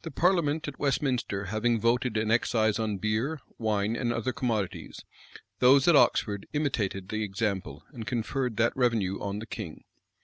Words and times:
The 0.00 0.10
parliament 0.10 0.66
at 0.68 0.78
Westminster 0.78 1.44
having 1.44 1.78
voted 1.78 2.16
an 2.16 2.30
excise 2.30 2.78
on 2.78 2.96
beer, 2.96 3.40
wine, 3.58 3.94
and 3.94 4.10
other 4.10 4.32
commodities, 4.32 5.04
those 5.58 5.86
at 5.86 5.94
Oxford 5.94 6.46
imitated 6.54 7.10
the 7.10 7.22
example, 7.22 7.84
and 7.92 8.06
conferred 8.06 8.56
that 8.56 8.74
revenue 8.74 9.20
on 9.20 9.38
the 9.38 9.44
king. 9.44 9.84